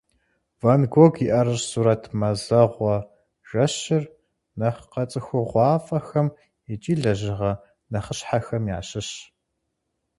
[0.63, 2.95] Ван Гог и ӏэрыщӏ сурэт «Мазэгъуэ
[3.49, 4.03] жэщыр»
[4.59, 6.27] нэхъ къэцӏыхугъуафӏэхэм
[6.73, 7.51] икӏи лэжьыгъэ
[7.91, 9.17] нэхъыщхьэхэм ящыщщ.